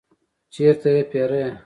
[0.53, 1.51] چیرته یی پیرئ؟